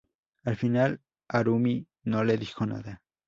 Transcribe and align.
Al 0.45 0.55
final 0.55 0.99
Harumi 1.27 1.85
no 2.05 2.23
le 2.23 2.35
dijo 2.39 2.65
nada. 2.65 3.03